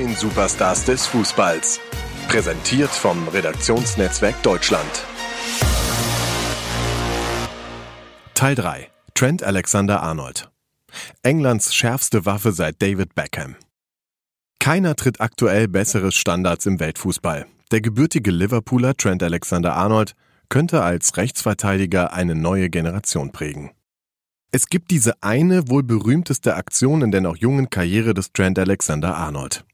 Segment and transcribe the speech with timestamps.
[0.00, 1.78] neuen Superstars des Fußballs.
[2.28, 5.04] Präsentiert vom Redaktionsnetzwerk Deutschland.
[8.34, 8.90] Teil 3.
[9.14, 10.50] Trent Alexander Arnold.
[11.22, 13.56] Englands schärfste Waffe seit David Beckham.
[14.58, 17.46] Keiner tritt aktuell besseres Standards im Weltfußball.
[17.70, 20.14] Der gebürtige Liverpooler Trent Alexander Arnold
[20.48, 23.70] könnte als Rechtsverteidiger eine neue Generation prägen.
[24.50, 29.16] Es gibt diese eine wohl berühmteste Aktion in der noch jungen Karriere des Trent Alexander
[29.16, 29.64] Arnold.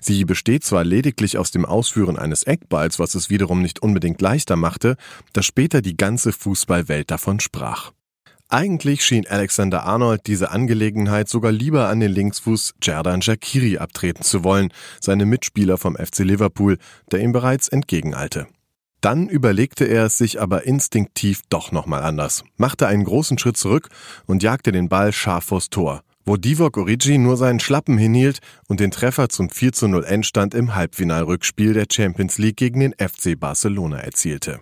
[0.00, 4.56] Sie besteht zwar lediglich aus dem Ausführen eines Eckballs, was es wiederum nicht unbedingt leichter
[4.56, 4.96] machte,
[5.32, 7.92] dass später die ganze Fußballwelt davon sprach.
[8.50, 14.42] Eigentlich schien Alexander Arnold diese Angelegenheit sogar lieber an den Linksfuß Jerdan Shakiri abtreten zu
[14.42, 16.78] wollen, seine Mitspieler vom FC Liverpool,
[17.12, 18.46] der ihm bereits entgegeneilte.
[19.02, 23.90] Dann überlegte er es sich aber instinktiv doch nochmal anders, machte einen großen Schritt zurück
[24.26, 28.80] und jagte den Ball scharf vors Tor, wo Divock Origi nur seinen Schlappen hinhielt und
[28.80, 33.40] den Treffer zum 4 zu 0 Endstand im Halbfinalrückspiel der Champions League gegen den FC
[33.40, 34.60] Barcelona erzielte.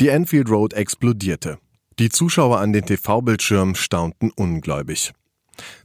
[0.00, 1.58] Die Enfield Road explodierte.
[1.98, 5.12] Die Zuschauer an den TV-Bildschirmen staunten ungläubig.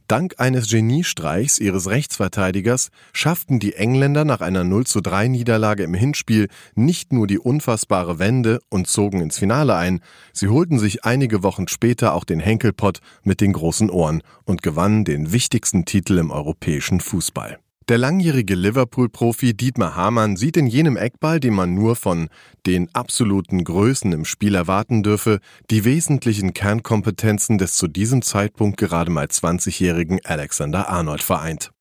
[0.06, 5.94] Dank eines Geniestreichs ihres Rechtsverteidigers schafften die Engländer nach einer 0 zu 3 Niederlage im
[5.94, 10.00] Hinspiel nicht nur die unfassbare Wende und zogen ins Finale ein,
[10.34, 15.06] sie holten sich einige Wochen später auch den Henkelpott mit den großen Ohren und gewannen
[15.06, 17.58] den wichtigsten Titel im europäischen Fußball.
[17.90, 22.28] Der langjährige Liverpool-Profi Dietmar Hamann sieht in jenem Eckball, den man nur von
[22.64, 25.38] den absoluten Größen im Spiel erwarten dürfe,
[25.70, 31.72] die wesentlichen Kernkompetenzen des zu diesem Zeitpunkt gerade mal 20-jährigen Alexander Arnold vereint.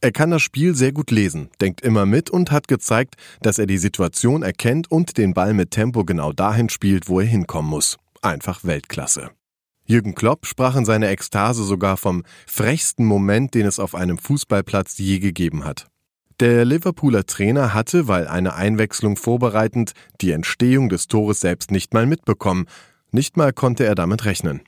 [0.00, 3.66] Er kann das Spiel sehr gut lesen, denkt immer mit und hat gezeigt, dass er
[3.66, 7.96] die Situation erkennt und den Ball mit Tempo genau dahin spielt, wo er hinkommen muss.
[8.22, 9.30] Einfach Weltklasse.
[9.90, 14.98] Jürgen Klopp sprach in seiner Ekstase sogar vom frechsten Moment, den es auf einem Fußballplatz
[14.98, 15.88] je gegeben hat.
[16.38, 22.06] Der Liverpooler Trainer hatte, weil eine Einwechslung vorbereitend, die Entstehung des Tores selbst nicht mal
[22.06, 22.66] mitbekommen.
[23.10, 24.60] Nicht mal konnte er damit rechnen.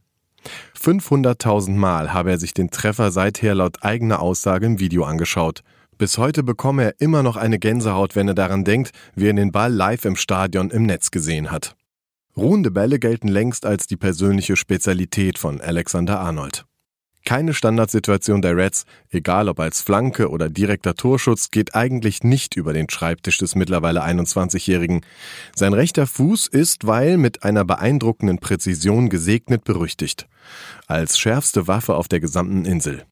[0.76, 5.62] 500.000 Mal habe er sich den Treffer seither laut eigener Aussage im Video angeschaut.
[5.98, 9.52] Bis heute bekomme er immer noch eine Gänsehaut, wenn er daran denkt, wie er den
[9.52, 11.76] Ball live im Stadion im Netz gesehen hat.
[12.34, 16.64] Ruhende Bälle gelten längst als die persönliche Spezialität von Alexander Arnold.
[17.26, 22.72] Keine Standardsituation der Reds, egal ob als Flanke oder direkter Torschutz, geht eigentlich nicht über
[22.72, 25.02] den Schreibtisch des mittlerweile 21-Jährigen.
[25.54, 30.26] Sein rechter Fuß ist, weil mit einer beeindruckenden Präzision gesegnet, berüchtigt.
[30.86, 33.04] Als schärfste Waffe auf der gesamten Insel.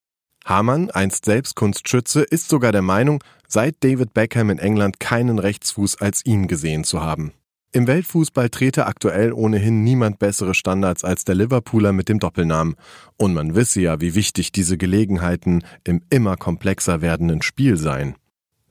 [0.46, 6.00] Hamann, einst selbst Kunstschütze, ist sogar der Meinung, seit David Beckham in England keinen Rechtsfuß
[6.00, 7.32] als ihn gesehen zu haben.
[7.72, 12.74] Im Weltfußball trete aktuell ohnehin niemand bessere Standards als der Liverpooler mit dem Doppelnamen.
[13.16, 18.16] Und man wisse ja, wie wichtig diese Gelegenheiten im immer komplexer werdenden Spiel seien.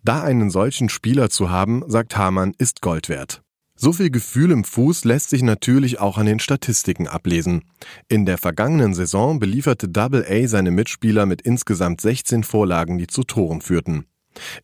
[0.04, 3.42] Da einen solchen Spieler zu haben, sagt Hamann, ist Gold wert.
[3.76, 7.64] So viel Gefühl im Fuß lässt sich natürlich auch an den Statistiken ablesen.
[8.10, 13.24] In der vergangenen Saison belieferte Double A seine Mitspieler mit insgesamt 16 Vorlagen, die zu
[13.24, 14.09] Toren führten.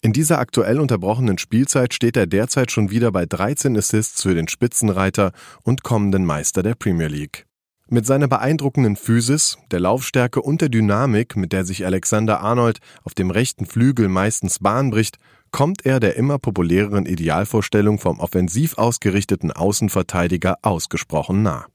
[0.02, 4.48] In dieser aktuell unterbrochenen Spielzeit steht er derzeit schon wieder bei 13 Assists für den
[4.48, 5.32] Spitzenreiter
[5.64, 7.46] und kommenden Meister der Premier League.
[7.88, 13.14] Mit seiner beeindruckenden Physis, der Laufstärke und der Dynamik, mit der sich Alexander Arnold auf
[13.14, 15.18] dem rechten Flügel meistens Bahn bricht,
[15.52, 21.68] kommt er der immer populäreren Idealvorstellung vom offensiv ausgerichteten Außenverteidiger ausgesprochen nah.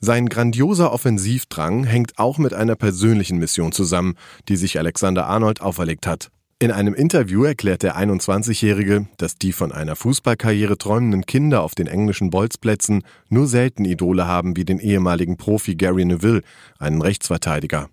[0.00, 4.14] Sein grandioser Offensivdrang hängt auch mit einer persönlichen Mission zusammen,
[4.48, 6.32] die sich Alexander Arnold auferlegt hat.
[6.62, 11.88] In einem Interview erklärt der 21-Jährige, dass die von einer Fußballkarriere träumenden Kinder auf den
[11.88, 16.42] englischen Bolzplätzen nur selten Idole haben wie den ehemaligen Profi Gary Neville,
[16.78, 17.88] einen Rechtsverteidiger.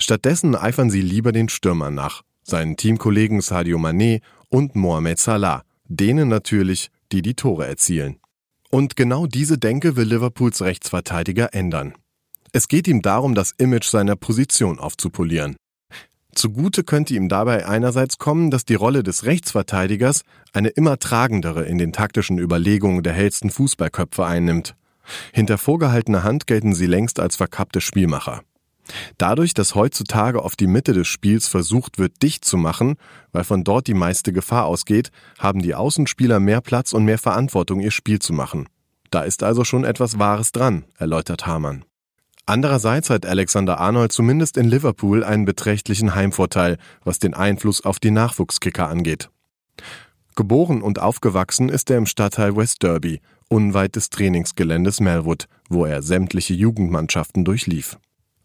[0.00, 6.28] Stattdessen eifern sie lieber den Stürmern nach, seinen Teamkollegen Sadio Mané und Mohamed Salah, denen
[6.28, 8.20] natürlich, die die Tore erzielen.
[8.70, 11.94] Und genau diese Denke will Liverpools Rechtsverteidiger ändern.
[12.52, 15.56] Es geht ihm darum, das Image seiner Position aufzupolieren.
[16.36, 20.22] Zugute könnte ihm dabei einerseits kommen, dass die Rolle des Rechtsverteidigers
[20.52, 24.76] eine immer tragendere in den taktischen Überlegungen der hellsten Fußballköpfe einnimmt.
[25.32, 28.42] Hinter vorgehaltener Hand gelten sie längst als verkappte Spielmacher.
[29.18, 32.96] Dadurch, dass heutzutage auf die Mitte des Spiels versucht wird, dicht zu machen,
[33.32, 37.80] weil von dort die meiste Gefahr ausgeht, haben die Außenspieler mehr Platz und mehr Verantwortung,
[37.80, 38.68] ihr Spiel zu machen.
[39.10, 41.85] Da ist also schon etwas Wahres dran, erläutert Hamann.
[42.46, 48.12] Andererseits hat Alexander Arnold zumindest in Liverpool einen beträchtlichen Heimvorteil, was den Einfluss auf die
[48.12, 49.30] Nachwuchskicker angeht.
[50.36, 56.02] Geboren und aufgewachsen ist er im Stadtteil West Derby, unweit des Trainingsgeländes Melwood, wo er
[56.02, 57.98] sämtliche Jugendmannschaften durchlief.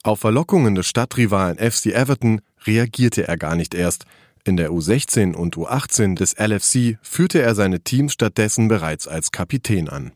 [0.03, 4.05] Auf Verlockungen des Stadtrivalen FC Everton reagierte er gar nicht erst.
[4.43, 9.89] In der U16 und U18 des LFC führte er seine Teams stattdessen bereits als Kapitän
[9.89, 10.11] an.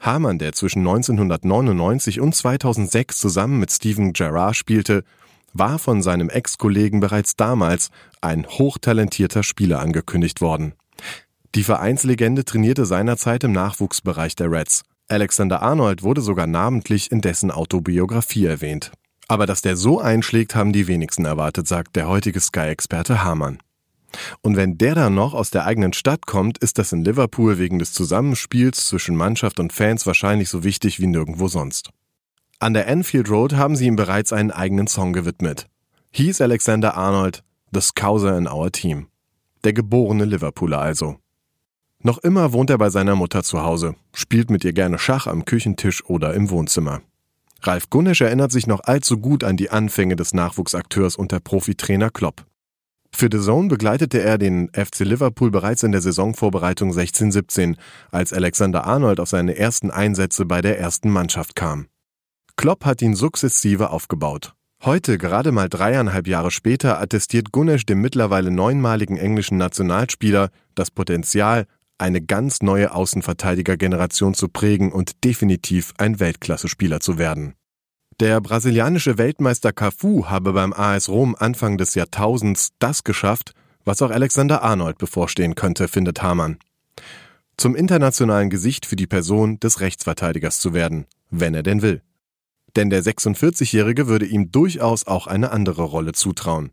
[0.00, 5.04] Hamann, der zwischen 1999 und 2006 zusammen mit Steven Gerrard spielte,
[5.52, 7.90] war von seinem Ex-Kollegen bereits damals
[8.20, 10.74] ein hochtalentierter Spieler angekündigt worden.
[11.54, 14.82] Die Vereinslegende trainierte seinerzeit im Nachwuchsbereich der Reds.
[15.08, 18.92] Alexander Arnold wurde sogar namentlich in dessen Autobiografie erwähnt.
[19.26, 23.58] Aber dass der so einschlägt, haben die wenigsten erwartet, sagt der heutige Sky-Experte Hamann.
[24.42, 27.78] Und wenn der dann noch aus der eigenen Stadt kommt, ist das in Liverpool wegen
[27.78, 31.90] des Zusammenspiels zwischen Mannschaft und Fans wahrscheinlich so wichtig wie nirgendwo sonst.
[32.58, 35.68] An der Enfield Road haben sie ihm bereits einen eigenen Song gewidmet.
[36.10, 39.06] Hieß Alexander Arnold, The Scouser in Our Team.
[39.64, 41.18] Der geborene Liverpooler also.
[42.00, 45.44] Noch immer wohnt er bei seiner Mutter zu Hause, spielt mit ihr gerne Schach am
[45.44, 47.02] Küchentisch oder im Wohnzimmer.
[47.62, 52.46] Ralf Gunnisch erinnert sich noch allzu gut an die Anfänge des Nachwuchsakteurs unter Profitrainer Klopp.
[53.14, 57.76] Für The Zone begleitete er den FC Liverpool bereits in der Saisonvorbereitung 16-17,
[58.12, 61.86] als Alexander Arnold auf seine ersten Einsätze bei der ersten Mannschaft kam.
[62.56, 64.54] Klopp hat ihn sukzessive aufgebaut.
[64.84, 71.66] Heute, gerade mal dreieinhalb Jahre später, attestiert Gunnesch dem mittlerweile neunmaligen englischen Nationalspieler das Potenzial,
[71.98, 77.54] eine ganz neue Außenverteidigergeneration zu prägen und definitiv ein Weltklasse-Spieler zu werden.
[78.20, 83.52] Der brasilianische Weltmeister Cafu habe beim AS Rom Anfang des Jahrtausends das geschafft,
[83.84, 86.58] was auch Alexander Arnold bevorstehen könnte, findet Hamann.
[87.56, 92.02] Zum internationalen Gesicht für die Person des Rechtsverteidigers zu werden, wenn er denn will.
[92.74, 96.72] Denn der 46-Jährige würde ihm durchaus auch eine andere Rolle zutrauen.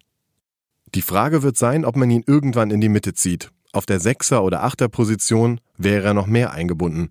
[0.95, 3.51] Die Frage wird sein, ob man ihn irgendwann in die Mitte zieht.
[3.71, 7.09] Auf der Sechser- oder Achter-Position wäre er noch mehr eingebunden.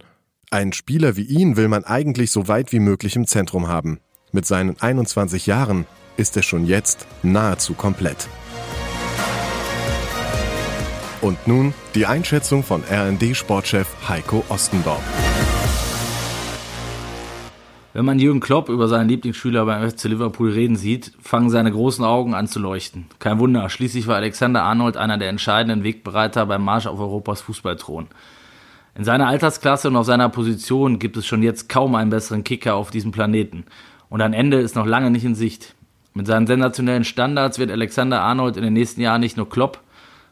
[0.50, 4.00] Einen Spieler wie ihn will man eigentlich so weit wie möglich im Zentrum haben.
[4.34, 5.86] Mit seinen 21 Jahren
[6.16, 8.28] ist er schon jetzt nahezu komplett.
[11.20, 15.04] Und nun die Einschätzung von RND-Sportchef Heiko Ostendorf.
[17.92, 22.04] Wenn man Jürgen Klopp über seinen Lieblingsschüler beim FC Liverpool reden sieht, fangen seine großen
[22.04, 23.06] Augen an zu leuchten.
[23.20, 28.08] Kein Wunder, schließlich war Alexander Arnold einer der entscheidenden Wegbereiter beim Marsch auf Europas Fußballthron.
[28.96, 32.74] In seiner Altersklasse und auf seiner Position gibt es schon jetzt kaum einen besseren Kicker
[32.74, 33.64] auf diesem Planeten.
[34.14, 35.74] Und ein Ende ist noch lange nicht in Sicht.
[36.12, 39.80] Mit seinen sensationellen Standards wird Alexander Arnold in den nächsten Jahren nicht nur Klopp,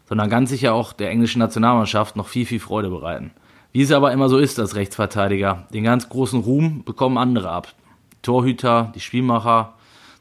[0.09, 3.33] sondern ganz sicher auch der englischen Nationalmannschaft noch viel, viel Freude bereiten.
[3.73, 7.75] Wie es aber immer so ist als Rechtsverteidiger, den ganz großen Ruhm bekommen andere ab.
[8.13, 9.73] Die Torhüter, die Spielmacher,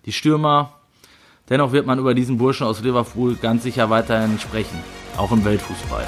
[0.07, 0.71] die Stürmer.
[1.47, 4.79] Dennoch wird man über diesen Burschen aus Liverpool ganz sicher weiterhin sprechen,
[5.17, 6.07] auch im Weltfußball.